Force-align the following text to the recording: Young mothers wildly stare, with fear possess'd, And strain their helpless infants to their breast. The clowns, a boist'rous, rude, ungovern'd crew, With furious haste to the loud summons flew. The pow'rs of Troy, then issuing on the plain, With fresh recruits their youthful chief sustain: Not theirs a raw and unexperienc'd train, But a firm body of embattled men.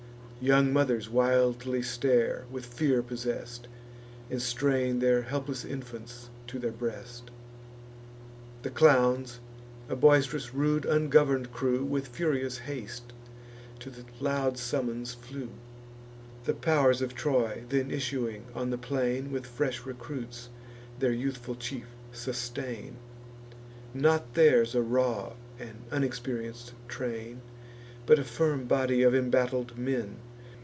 Young 0.43 0.73
mothers 0.73 1.07
wildly 1.07 1.83
stare, 1.83 2.45
with 2.49 2.65
fear 2.65 3.03
possess'd, 3.03 3.67
And 4.31 4.41
strain 4.41 4.97
their 4.97 5.21
helpless 5.21 5.63
infants 5.63 6.31
to 6.47 6.57
their 6.57 6.71
breast. 6.71 7.29
The 8.63 8.71
clowns, 8.71 9.39
a 9.87 9.95
boist'rous, 9.95 10.51
rude, 10.51 10.83
ungovern'd 10.87 11.53
crew, 11.53 11.85
With 11.85 12.07
furious 12.07 12.57
haste 12.57 13.13
to 13.81 13.91
the 13.91 14.03
loud 14.19 14.57
summons 14.57 15.13
flew. 15.13 15.51
The 16.45 16.55
pow'rs 16.55 17.03
of 17.03 17.13
Troy, 17.13 17.65
then 17.69 17.91
issuing 17.91 18.45
on 18.55 18.71
the 18.71 18.79
plain, 18.79 19.31
With 19.31 19.45
fresh 19.45 19.85
recruits 19.85 20.49
their 20.97 21.11
youthful 21.13 21.53
chief 21.53 21.85
sustain: 22.13 22.95
Not 23.93 24.33
theirs 24.33 24.73
a 24.73 24.81
raw 24.81 25.33
and 25.59 25.83
unexperienc'd 25.91 26.71
train, 26.87 27.41
But 28.07 28.17
a 28.17 28.23
firm 28.23 28.65
body 28.65 29.03
of 29.03 29.13
embattled 29.13 29.77
men. 29.77 30.15